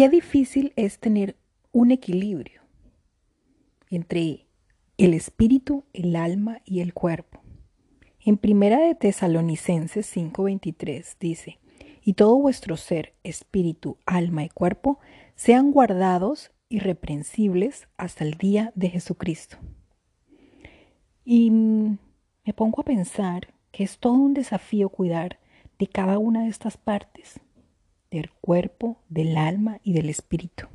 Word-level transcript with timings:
qué 0.00 0.08
difícil 0.08 0.72
es 0.76 0.98
tener 0.98 1.36
un 1.72 1.90
equilibrio 1.90 2.62
entre 3.90 4.46
el 4.96 5.12
espíritu, 5.12 5.84
el 5.92 6.16
alma 6.16 6.62
y 6.64 6.80
el 6.80 6.94
cuerpo. 6.94 7.42
En 8.18 8.38
Primera 8.38 8.78
de 8.78 8.94
Tesalonicenses 8.94 10.06
5:23 10.06 11.18
dice, 11.20 11.58
y 12.02 12.14
todo 12.14 12.38
vuestro 12.38 12.78
ser, 12.78 13.12
espíritu, 13.24 13.98
alma 14.06 14.42
y 14.42 14.48
cuerpo 14.48 15.00
sean 15.34 15.70
guardados 15.70 16.50
irreprensibles 16.70 17.86
hasta 17.98 18.24
el 18.24 18.38
día 18.38 18.72
de 18.74 18.88
Jesucristo. 18.88 19.58
Y 21.26 21.50
me 21.50 22.54
pongo 22.56 22.80
a 22.80 22.86
pensar 22.86 23.52
que 23.70 23.84
es 23.84 23.98
todo 23.98 24.14
un 24.14 24.32
desafío 24.32 24.88
cuidar 24.88 25.40
de 25.78 25.88
cada 25.88 26.16
una 26.16 26.44
de 26.44 26.48
estas 26.48 26.78
partes, 26.78 27.38
del 28.10 28.30
cuerpo, 28.30 29.00
del 29.08 29.36
alma 29.36 29.80
y 29.82 29.92
del 29.92 30.08
espíritu. 30.08 30.66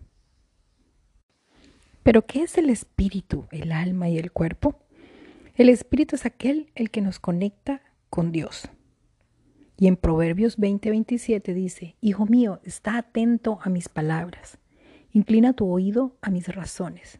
Pero 2.03 2.25
¿qué 2.25 2.43
es 2.43 2.57
el 2.57 2.69
espíritu, 2.69 3.47
el 3.51 3.71
alma 3.71 4.09
y 4.09 4.17
el 4.17 4.31
cuerpo? 4.31 4.79
El 5.55 5.69
espíritu 5.69 6.15
es 6.15 6.25
aquel 6.25 6.71
el 6.75 6.91
que 6.91 7.01
nos 7.01 7.19
conecta 7.19 7.81
con 8.09 8.31
Dios. 8.31 8.69
Y 9.77 9.87
en 9.87 9.97
Proverbios 9.97 10.57
20:27 10.57 11.53
dice, 11.53 11.95
Hijo 12.01 12.25
mío, 12.25 12.59
está 12.63 12.97
atento 12.97 13.59
a 13.61 13.69
mis 13.69 13.89
palabras, 13.89 14.57
inclina 15.11 15.53
tu 15.53 15.69
oído 15.69 16.17
a 16.21 16.29
mis 16.29 16.47
razones, 16.47 17.19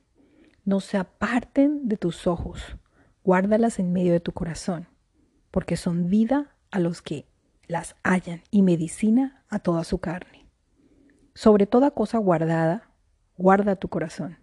no 0.63 0.79
se 0.79 0.97
aparten 0.97 1.87
de 1.87 1.97
tus 1.97 2.27
ojos, 2.27 2.77
guárdalas 3.23 3.79
en 3.79 3.91
medio 3.91 4.13
de 4.13 4.19
tu 4.19 4.31
corazón, 4.31 4.87
porque 5.51 5.77
son 5.77 6.09
vida 6.09 6.55
a 6.71 6.79
los 6.79 7.01
que 7.01 7.27
las 7.67 7.95
hallan 8.03 8.41
y 8.51 8.61
medicina 8.61 9.43
a 9.49 9.59
toda 9.59 9.83
su 9.83 9.99
carne. 9.99 10.47
Sobre 11.33 11.65
toda 11.65 11.91
cosa 11.91 12.17
guardada, 12.17 12.91
guarda 13.37 13.75
tu 13.75 13.89
corazón, 13.89 14.37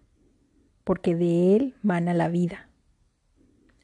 porque 0.83 1.15
de 1.15 1.55
él 1.55 1.75
mana 1.81 2.13
la 2.13 2.27
vida. 2.27 2.69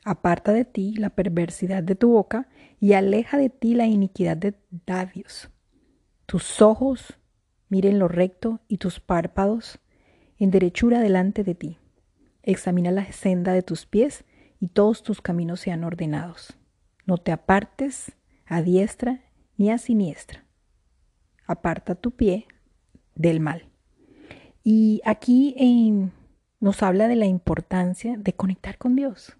Aparta 0.06 0.54
de 0.54 0.66
ti 0.66 0.96
la 0.96 1.10
perversidad 1.10 1.84
de 1.84 1.96
tu 1.96 2.12
boca 2.12 2.48
y 2.80 2.94
aleja 2.94 3.38
de 3.38 3.50
ti 3.50 3.74
la 3.74 3.86
iniquidad 3.86 4.38
de 4.38 4.56
labios. 4.86 5.50
Tus 6.26 6.62
ojos 6.62 7.18
miren 7.68 8.00
lo 8.00 8.08
recto 8.08 8.62
y 8.68 8.78
tus 8.78 9.00
párpados 9.00 9.80
en 10.38 10.52
derechura 10.52 11.00
delante 11.00 11.44
de 11.44 11.56
ti. 11.56 11.78
Examina 12.44 12.92
la 12.92 13.12
senda 13.12 13.54
de 13.54 13.62
tus 13.62 13.86
pies 13.86 14.26
y 14.60 14.70
todos 14.70 15.04
tus 15.04 15.22
caminos 15.22 15.60
sean 15.60 15.84
ordenados. 15.84 16.58
No 17.06 17.18
te 17.18 17.32
apartes 17.32 18.14
a 18.46 18.62
diestra 18.62 19.22
ni 19.60 19.78
siniestra. 19.78 20.46
Aparta 21.46 21.94
tu 21.94 22.12
pie 22.12 22.48
del 23.16 23.42
mal. 23.42 23.70
Y 24.64 25.02
aquí 25.04 25.54
eh, 25.58 26.10
nos 26.62 26.82
habla 26.82 27.10
de 27.10 27.18
la 27.18 27.26
importancia 27.26 28.16
de 28.18 28.34
conectar 28.34 28.78
con 28.78 28.96
Dios, 28.96 29.36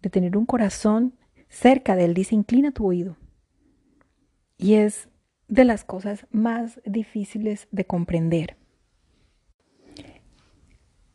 de 0.00 0.08
tener 0.08 0.36
un 0.38 0.46
corazón 0.46 1.14
cerca 1.48 1.94
de 1.94 2.06
Él. 2.06 2.14
Dice, 2.14 2.34
inclina 2.34 2.72
tu 2.72 2.86
oído. 2.86 3.18
Y 4.56 4.74
es 4.74 5.10
de 5.46 5.64
las 5.64 5.84
cosas 5.84 6.26
más 6.30 6.80
difíciles 6.86 7.68
de 7.70 7.84
comprender. 7.84 8.56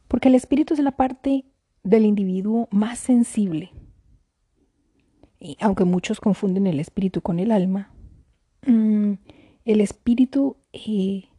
Porque 0.08 0.28
el 0.28 0.36
espíritu 0.36 0.76
es 0.76 0.80
la 0.82 0.92
parte 0.92 1.46
del 1.82 2.06
individuo 2.06 2.68
más 2.70 3.00
sensible. 3.00 3.72
Aunque 5.60 5.86
muchos 5.86 6.20
confunden 6.20 6.68
el 6.68 6.80
espíritu 6.80 7.22
con 7.22 7.40
el 7.40 7.52
alma, 7.52 7.92
mm, 8.66 9.14
el 9.66 9.82
espíritu 9.82 10.58
eh, 10.72 11.30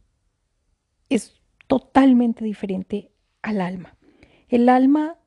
es 1.09 1.41
totalmente 1.67 2.43
diferente 2.43 3.11
al 3.41 3.61
alma. 3.61 3.95
El 4.49 4.67
alma, 4.69 5.17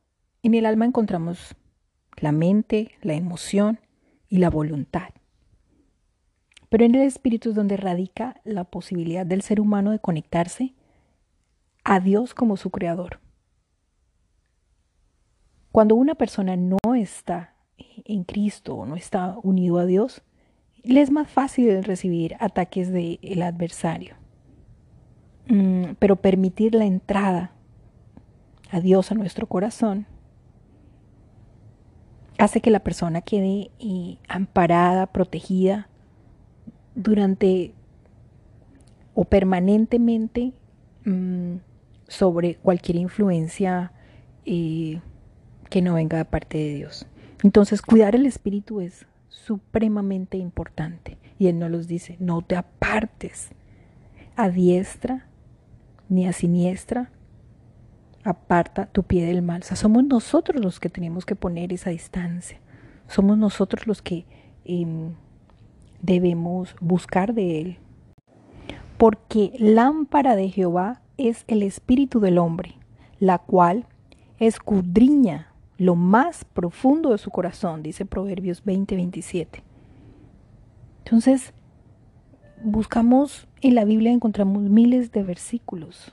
en 0.43 0.55
el 0.55 0.67
alma 0.67 0.85
encontramos 0.85 1.57
la 2.17 2.33
mente, 2.33 2.93
la 3.01 3.15
emoción 3.15 3.81
y 4.29 4.39
la 4.39 4.51
voluntad. 4.51 5.09
Pero 6.69 6.85
en 6.85 6.95
el 6.95 7.03
espíritu 7.03 7.51
es 7.51 7.55
donde 7.55 7.77
radica 7.77 8.41
la 8.45 8.65
posibilidad 8.65 9.25
del 9.25 9.43
ser 9.43 9.61
humano 9.61 9.91
de 9.91 10.01
conectarse 10.01 10.75
a 11.85 12.01
Dios 12.01 12.35
como 12.35 12.57
su 12.57 12.71
creador. 12.71 13.21
Cuando 15.73 15.95
una 15.95 16.15
persona 16.15 16.57
no 16.57 16.79
está 16.97 17.56
en 18.05 18.25
Cristo 18.25 18.75
o 18.75 18.87
no 18.87 18.97
está 18.97 19.37
unido 19.43 19.79
a 19.79 19.87
Dios, 19.87 20.23
le 20.83 21.01
es 21.01 21.11
más 21.11 21.29
fácil 21.29 21.83
recibir 21.83 22.37
ataques 22.39 22.93
del 22.93 23.43
adversario. 23.43 24.15
Mm, 25.49 25.95
pero 25.99 26.17
permitir 26.17 26.75
la 26.75 26.87
entrada 26.87 27.53
a 28.71 28.81
Dios 28.81 29.13
a 29.13 29.15
nuestro 29.15 29.47
corazón 29.47 30.07
hace 32.39 32.61
que 32.61 32.71
la 32.71 32.81
persona 32.81 33.23
quede 33.23 33.71
eh, 33.79 34.19
amparada, 34.29 35.07
protegida 35.07 35.89
durante 36.95 37.73
o 39.15 39.25
permanentemente 39.25 40.53
mm, 41.05 41.57
sobre 42.09 42.57
cualquier 42.57 42.97
influencia 42.97 43.93
eh, 44.45 45.01
que 45.71 45.83
no 45.83 45.95
venga 45.95 46.19
de 46.19 46.25
parte 46.25 46.59
de 46.59 46.75
Dios. 46.75 47.07
Entonces, 47.43 47.83
cuidar 47.83 48.15
el 48.15 48.27
espíritu 48.27 48.81
es 48.81 49.07
supremamente 49.29 50.37
importante. 50.39 51.19
Y 51.39 51.49
Él 51.49 51.59
nos 51.59 51.71
los 51.71 51.87
dice, 51.87 52.17
no 52.19 52.43
te 52.43 52.57
apartes 52.57 53.51
a 54.37 54.49
diestra 54.49 55.27
ni 56.09 56.27
a 56.27 56.33
siniestra, 56.33 57.11
aparta 58.25 58.87
tu 58.87 59.03
pie 59.03 59.27
del 59.27 59.43
mal. 59.43 59.63
O 59.63 59.65
sea, 59.65 59.77
somos 59.77 60.05
nosotros 60.05 60.63
los 60.63 60.81
que 60.81 60.89
tenemos 60.89 61.25
que 61.25 61.37
poner 61.37 61.73
esa 61.73 61.91
distancia. 61.91 62.59
Somos 63.09 63.39
nosotros 63.39 63.87
los 63.87 64.03
que 64.03 64.25
em, 64.65 65.15
debemos 66.03 66.75
buscar 66.81 67.35
de 67.35 67.61
Él. 67.61 67.79
Porque 68.99 69.53
lámpara 69.59 70.37
de 70.37 70.49
Jehová 70.49 71.03
es 71.19 71.45
el 71.49 71.63
espíritu 71.63 72.21
del 72.21 72.39
hombre, 72.39 72.77
la 73.21 73.39
cual 73.39 73.87
escudriña 74.39 75.53
lo 75.79 75.95
más 75.95 76.45
profundo 76.45 77.11
de 77.11 77.19
su 77.19 77.31
corazón, 77.31 77.83
dice 77.83 78.07
Proverbios 78.07 78.65
20:27. 78.65 79.63
Entonces, 81.05 81.53
buscamos 82.63 83.47
en 83.61 83.75
la 83.75 83.85
Biblia, 83.85 84.13
encontramos 84.13 84.63
miles 84.63 85.13
de 85.13 85.23
versículos 85.23 86.13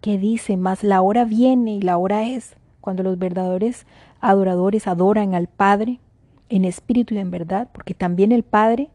que 0.00 0.18
dice, 0.18 0.56
más 0.56 0.84
la 0.84 1.00
hora 1.00 1.24
viene 1.24 1.76
y 1.76 1.80
la 1.80 1.96
hora 1.96 2.28
es, 2.28 2.56
cuando 2.80 3.02
los 3.02 3.18
verdaderos 3.18 3.86
adoradores 4.20 4.86
adoran 4.86 5.34
al 5.34 5.48
Padre 5.48 5.98
en 6.50 6.64
espíritu 6.66 7.14
y 7.14 7.18
en 7.18 7.30
verdad, 7.30 7.68
porque 7.72 7.94
también 7.94 8.30
el 8.30 8.42
Padre, 8.42 8.90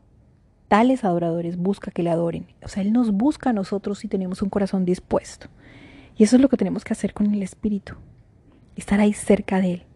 tales 0.67 1.03
adoradores, 1.03 1.57
busca 1.57 1.89
que 1.89 2.03
le 2.03 2.11
adoren. 2.11 2.45
O 2.63 2.67
sea, 2.67 2.83
Él 2.83 2.93
nos 2.93 3.11
busca 3.11 3.49
a 3.49 3.53
nosotros 3.53 3.99
si 3.99 4.07
tenemos 4.07 4.43
un 4.43 4.49
corazón 4.49 4.85
dispuesto. 4.85 5.47
Y 6.15 6.23
eso 6.23 6.35
es 6.35 6.41
lo 6.41 6.49
que 6.49 6.57
tenemos 6.57 6.83
que 6.83 6.93
hacer 6.93 7.13
con 7.13 7.33
el 7.33 7.41
espíritu, 7.41 7.95
estar 8.75 8.99
ahí 8.99 9.13
cerca 9.13 9.59
de 9.59 9.73
Él. 9.73 9.88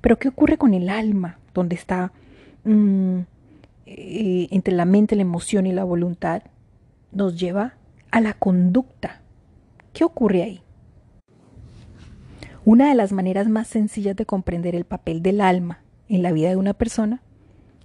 Pero 0.00 0.18
¿qué 0.18 0.28
ocurre 0.28 0.58
con 0.58 0.74
el 0.74 0.88
alma, 0.88 1.38
donde 1.54 1.74
está 1.74 2.12
mm, 2.64 3.18
eh, 3.86 4.48
entre 4.50 4.74
la 4.74 4.84
mente, 4.84 5.16
la 5.16 5.22
emoción 5.22 5.66
y 5.66 5.72
la 5.72 5.84
voluntad? 5.84 6.42
Nos 7.12 7.38
lleva 7.38 7.74
a 8.10 8.20
la 8.20 8.34
conducta. 8.34 9.20
¿Qué 9.92 10.04
ocurre 10.04 10.42
ahí? 10.42 10.62
Una 12.64 12.88
de 12.88 12.94
las 12.94 13.12
maneras 13.12 13.48
más 13.48 13.66
sencillas 13.66 14.14
de 14.14 14.26
comprender 14.26 14.74
el 14.74 14.84
papel 14.84 15.22
del 15.22 15.40
alma 15.40 15.80
en 16.08 16.22
la 16.22 16.32
vida 16.32 16.50
de 16.50 16.56
una 16.56 16.74
persona 16.74 17.22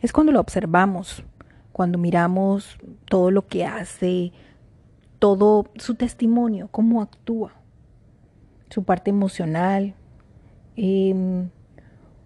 es 0.01 0.11
cuando 0.11 0.33
lo 0.33 0.41
observamos, 0.41 1.23
cuando 1.71 1.97
miramos 1.97 2.77
todo 3.05 3.31
lo 3.31 3.47
que 3.47 3.65
hace, 3.65 4.33
todo 5.19 5.67
su 5.75 5.95
testimonio, 5.95 6.67
cómo 6.69 7.01
actúa, 7.01 7.53
su 8.69 8.83
parte 8.83 9.09
emocional, 9.09 9.95
eh, 10.75 11.47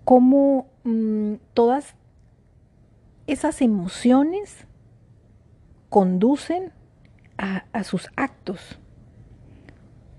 cómo 0.07 0.69
mm, 0.85 1.33
todas 1.53 1.95
esas 3.27 3.61
emociones 3.61 4.65
conducen 5.89 6.71
a, 7.37 7.83
sus 7.83 8.07
actos, 8.15 8.79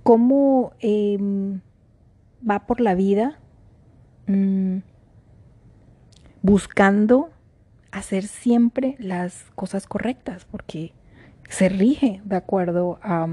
cómo 0.03 0.75
em, 0.81 1.63
va 2.49 2.67
por 2.67 2.83
la 2.83 2.95
vida 2.95 3.39
mm, 4.27 4.81
buscando 6.43 7.31
hacer 7.91 8.25
siempre 8.25 8.95
las 8.99 9.47
cosas 9.55 9.87
correctas, 9.87 10.45
porque 10.45 10.93
se 11.49 11.71
rige 11.71 12.21
de 12.27 12.37
acuerdo 12.37 12.99
a, 13.01 13.27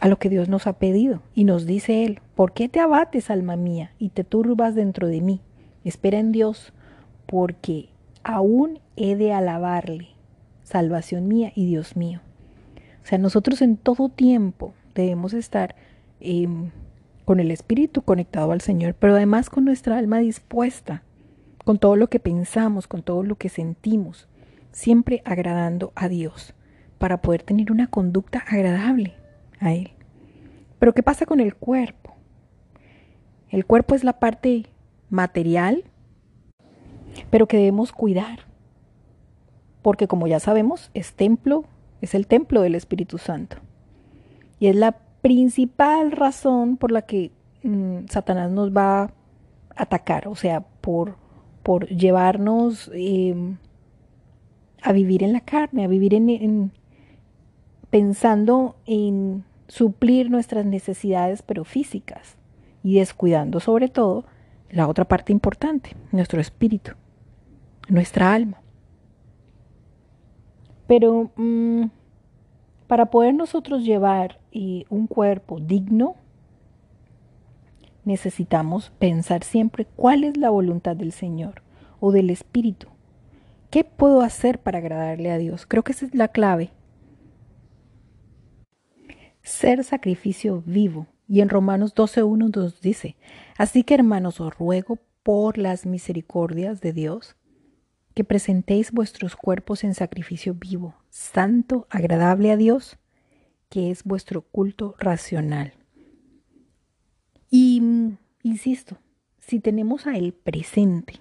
a 0.00 0.08
lo 0.08 0.18
que 0.18 0.30
Dios 0.30 0.48
nos 0.48 0.66
ha 0.66 0.74
pedido. 0.74 1.22
Y 1.34 1.44
nos 1.44 1.66
dice 1.66 2.04
Él, 2.04 2.20
¿por 2.34 2.52
qué 2.52 2.68
te 2.68 2.80
abates, 2.80 3.30
alma 3.30 3.56
mía, 3.56 3.92
y 3.98 4.08
te 4.08 4.24
turbas 4.24 4.74
dentro 4.74 5.06
de 5.06 5.20
mí? 5.20 5.40
Espera 5.84 6.18
en 6.18 6.32
Dios, 6.32 6.72
porque 7.26 7.90
aún 8.24 8.80
he 8.96 9.14
de 9.14 9.32
alabarle, 9.32 10.08
salvación 10.62 11.28
mía 11.28 11.52
y 11.54 11.66
Dios 11.66 11.96
mío. 11.96 12.20
O 13.04 13.06
sea, 13.06 13.18
nosotros 13.18 13.62
en 13.62 13.76
todo 13.76 14.08
tiempo 14.08 14.74
debemos 14.94 15.32
estar 15.34 15.74
em, 16.20 16.70
con 17.24 17.40
el 17.40 17.50
espíritu 17.50 18.02
conectado 18.02 18.52
al 18.52 18.60
Señor, 18.60 18.94
pero 18.94 19.14
además 19.14 19.50
con 19.50 19.64
nuestra 19.64 19.98
alma 19.98 20.18
dispuesta, 20.18 21.02
con 21.64 21.78
todo 21.78 21.96
lo 21.96 22.08
que 22.08 22.20
pensamos, 22.20 22.86
con 22.86 23.02
todo 23.02 23.22
lo 23.22 23.36
que 23.36 23.48
sentimos, 23.48 24.28
siempre 24.72 25.22
agradando 25.24 25.92
a 25.94 26.08
Dios, 26.08 26.54
para 26.98 27.20
poder 27.22 27.42
tener 27.42 27.72
una 27.72 27.86
conducta 27.86 28.44
agradable 28.46 29.14
a 29.60 29.72
Él. 29.72 29.92
Pero 30.78 30.94
¿qué 30.94 31.02
pasa 31.02 31.26
con 31.26 31.40
el 31.40 31.54
cuerpo? 31.54 32.14
El 33.48 33.66
cuerpo 33.66 33.94
es 33.94 34.04
la 34.04 34.18
parte 34.18 34.66
material, 35.10 35.84
pero 37.30 37.46
que 37.46 37.56
debemos 37.56 37.92
cuidar, 37.92 38.40
porque 39.82 40.08
como 40.08 40.26
ya 40.26 40.40
sabemos, 40.40 40.90
es 40.94 41.12
templo, 41.14 41.64
es 42.00 42.14
el 42.14 42.26
templo 42.26 42.62
del 42.62 42.74
Espíritu 42.74 43.18
Santo. 43.18 43.56
Y 44.58 44.68
es 44.68 44.76
la 44.76 44.92
principal 45.20 46.12
razón 46.12 46.76
por 46.76 46.92
la 46.92 47.02
que 47.02 47.32
mm, 47.62 48.06
Satanás 48.08 48.50
nos 48.50 48.74
va 48.74 49.02
a 49.02 49.10
atacar, 49.76 50.28
o 50.28 50.36
sea, 50.36 50.60
por, 50.60 51.16
por 51.62 51.86
llevarnos 51.88 52.90
em, 52.94 53.56
a 54.82 54.92
vivir 54.92 55.22
en 55.22 55.32
la 55.32 55.40
carne, 55.40 55.84
a 55.84 55.88
vivir 55.88 56.14
en, 56.14 56.72
pensando 57.90 58.76
en 58.86 59.44
suplir 59.70 60.30
nuestras 60.30 60.66
necesidades, 60.66 61.42
pero 61.42 61.64
físicas, 61.64 62.36
y 62.82 62.98
descuidando 62.98 63.60
sobre 63.60 63.88
todo 63.88 64.24
la 64.70 64.88
otra 64.88 65.04
parte 65.04 65.32
importante, 65.32 65.96
nuestro 66.12 66.40
espíritu, 66.40 66.92
nuestra 67.88 68.32
alma. 68.32 68.60
Pero 70.86 71.30
mm, 71.36 71.84
para 72.88 73.06
poder 73.06 73.34
nosotros 73.34 73.84
llevar 73.84 74.40
eh, 74.50 74.84
un 74.90 75.06
cuerpo 75.06 75.60
digno, 75.60 76.16
necesitamos 78.04 78.90
pensar 78.98 79.44
siempre 79.44 79.86
cuál 79.96 80.24
es 80.24 80.36
la 80.36 80.50
voluntad 80.50 80.96
del 80.96 81.12
Señor 81.12 81.62
o 82.00 82.10
del 82.10 82.30
Espíritu. 82.30 82.88
¿Qué 83.70 83.84
puedo 83.84 84.22
hacer 84.22 84.58
para 84.58 84.78
agradarle 84.78 85.30
a 85.30 85.38
Dios? 85.38 85.64
Creo 85.66 85.84
que 85.84 85.92
esa 85.92 86.06
es 86.06 86.14
la 86.14 86.26
clave. 86.26 86.70
Ser 89.42 89.84
sacrificio 89.84 90.62
vivo. 90.66 91.06
Y 91.28 91.40
en 91.40 91.48
Romanos 91.48 91.94
12.1 91.94 92.56
nos 92.56 92.80
dice, 92.80 93.16
así 93.56 93.84
que 93.84 93.94
hermanos 93.94 94.40
os 94.40 94.56
ruego 94.56 94.98
por 95.22 95.58
las 95.58 95.86
misericordias 95.86 96.80
de 96.80 96.92
Dios 96.92 97.36
que 98.14 98.24
presentéis 98.24 98.90
vuestros 98.90 99.36
cuerpos 99.36 99.84
en 99.84 99.94
sacrificio 99.94 100.54
vivo, 100.54 100.96
santo, 101.10 101.86
agradable 101.90 102.50
a 102.50 102.56
Dios, 102.56 102.98
que 103.68 103.90
es 103.90 104.02
vuestro 104.02 104.42
culto 104.42 104.96
racional. 104.98 105.74
Y, 107.50 107.82
insisto, 108.42 108.98
si 109.38 109.60
tenemos 109.60 110.06
a 110.06 110.16
Él 110.16 110.32
presente, 110.32 111.20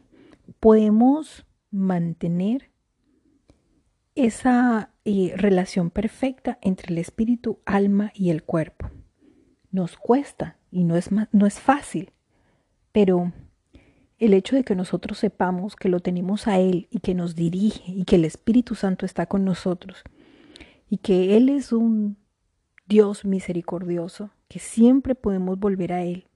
podemos 0.59 1.45
mantener 1.71 2.68
esa 4.25 4.91
eh, 5.05 5.33
relación 5.35 5.89
perfecta 5.89 6.57
entre 6.61 6.91
el 6.91 6.97
espíritu, 6.97 7.59
alma 7.65 8.11
y 8.13 8.29
el 8.31 8.43
cuerpo. 8.43 8.89
Nos 9.71 9.97
cuesta 9.97 10.57
y 10.71 10.83
no 10.83 10.97
es, 10.97 11.09
no 11.11 11.47
es 11.47 11.59
fácil, 11.59 12.11
pero 12.91 13.31
el 14.17 14.33
hecho 14.33 14.55
de 14.55 14.63
que 14.63 14.75
nosotros 14.75 15.17
sepamos 15.17 15.75
que 15.75 15.89
lo 15.89 16.01
tenemos 16.01 16.47
a 16.47 16.59
Él 16.59 16.87
y 16.91 16.99
que 16.99 17.13
nos 17.13 17.35
dirige 17.35 17.91
y 17.91 18.03
que 18.03 18.17
el 18.17 18.25
Espíritu 18.25 18.75
Santo 18.75 19.05
está 19.05 19.25
con 19.25 19.45
nosotros 19.45 20.03
y 20.89 20.97
que 20.97 21.37
Él 21.37 21.49
es 21.49 21.71
un 21.71 22.17
Dios 22.87 23.23
misericordioso, 23.23 24.31
que 24.47 24.59
siempre 24.59 25.15
podemos 25.15 25.59
volver 25.59 25.93
a 25.93 26.03
Él, 26.03 26.27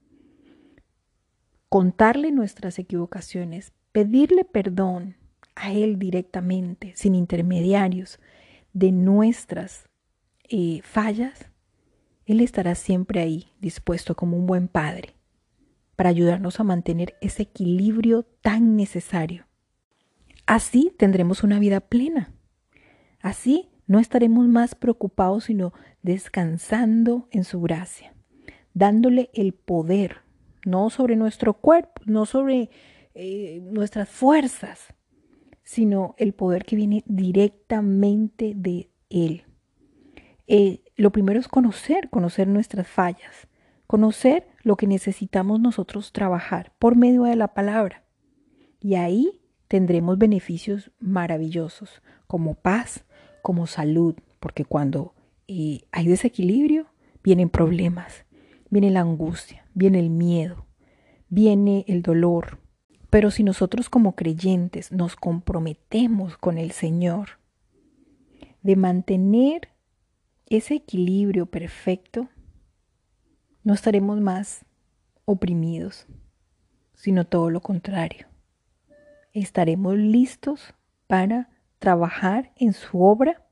contarle 1.68 2.30
nuestras 2.30 2.78
equivocaciones, 2.78 3.72
pedirle 3.92 4.44
perdón 4.44 5.16
a 5.56 5.72
Él 5.72 5.98
directamente, 5.98 6.92
sin 6.96 7.14
intermediarios, 7.14 8.18
de 8.72 8.92
nuestras 8.92 9.88
eh, 10.48 10.80
fallas, 10.82 11.50
Él 12.26 12.40
estará 12.40 12.74
siempre 12.74 13.20
ahí, 13.20 13.48
dispuesto 13.60 14.14
como 14.14 14.36
un 14.36 14.46
buen 14.46 14.68
Padre 14.68 15.14
para 15.96 16.10
ayudarnos 16.10 16.60
a 16.60 16.64
mantener 16.64 17.14
ese 17.20 17.42
equilibrio 17.42 18.24
tan 18.40 18.76
necesario. 18.76 19.46
Así 20.46 20.92
tendremos 20.98 21.42
una 21.42 21.58
vida 21.58 21.80
plena. 21.80 22.32
Así 23.20 23.70
no 23.86 23.98
estaremos 23.98 24.46
más 24.48 24.74
preocupados, 24.74 25.44
sino 25.44 25.72
descansando 26.02 27.28
en 27.30 27.44
su 27.44 27.60
gracia, 27.60 28.14
dándole 28.74 29.30
el 29.34 29.52
poder, 29.54 30.18
no 30.66 30.90
sobre 30.90 31.16
nuestro 31.16 31.54
cuerpo, 31.54 32.02
no 32.06 32.26
sobre 32.26 32.70
eh, 33.14 33.60
nuestras 33.62 34.08
fuerzas, 34.08 34.92
sino 35.64 36.14
el 36.18 36.34
poder 36.34 36.64
que 36.64 36.76
viene 36.76 37.02
directamente 37.06 38.52
de 38.54 38.90
Él. 39.10 39.44
Eh, 40.46 40.84
lo 40.96 41.10
primero 41.10 41.40
es 41.40 41.48
conocer, 41.48 42.10
conocer 42.10 42.46
nuestras 42.46 42.86
fallas, 42.86 43.48
conocer 43.86 44.46
lo 44.62 44.76
que 44.76 44.86
necesitamos 44.86 45.60
nosotros 45.60 46.12
trabajar 46.12 46.72
por 46.78 46.96
medio 46.96 47.24
de 47.24 47.36
la 47.36 47.48
palabra. 47.48 48.04
Y 48.80 48.94
ahí 48.94 49.40
tendremos 49.68 50.18
beneficios 50.18 50.92
maravillosos, 51.00 52.02
como 52.26 52.54
paz, 52.54 53.04
como 53.42 53.66
salud, 53.66 54.14
porque 54.40 54.64
cuando 54.64 55.14
eh, 55.48 55.82
hay 55.92 56.06
desequilibrio, 56.06 56.86
vienen 57.22 57.48
problemas, 57.48 58.24
viene 58.70 58.90
la 58.90 59.00
angustia, 59.00 59.66
viene 59.74 59.98
el 59.98 60.10
miedo, 60.10 60.66
viene 61.28 61.84
el 61.88 62.02
dolor. 62.02 62.58
Pero 63.14 63.30
si 63.30 63.44
nosotros 63.44 63.88
como 63.88 64.16
creyentes 64.16 64.90
nos 64.90 65.14
comprometemos 65.14 66.36
con 66.36 66.58
el 66.58 66.72
Señor 66.72 67.38
de 68.62 68.74
mantener 68.74 69.68
ese 70.46 70.74
equilibrio 70.74 71.46
perfecto, 71.46 72.28
no 73.62 73.72
estaremos 73.72 74.20
más 74.20 74.64
oprimidos, 75.26 76.08
sino 76.94 77.24
todo 77.24 77.50
lo 77.50 77.60
contrario. 77.60 78.26
Estaremos 79.32 79.96
listos 79.96 80.74
para 81.06 81.50
trabajar 81.78 82.50
en 82.56 82.72
su 82.72 83.00
obra 83.00 83.46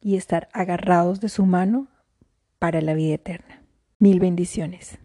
y 0.00 0.14
estar 0.14 0.48
agarrados 0.52 1.18
de 1.18 1.28
su 1.28 1.44
mano 1.44 1.88
para 2.60 2.80
la 2.82 2.94
vida 2.94 3.14
eterna. 3.14 3.64
Mil 3.98 4.20
bendiciones. 4.20 4.96